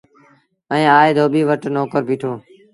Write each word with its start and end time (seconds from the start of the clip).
ائيٚݩ 0.73 0.91
آئي 0.97 1.11
ڌوٻيٚ 1.17 1.47
وٽ 1.49 1.61
نوڪر 1.75 2.01
بيٚٺو۔ 2.07 2.31